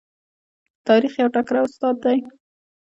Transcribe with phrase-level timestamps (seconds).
[0.87, 2.17] تاریخ یو تکړه استاد دی.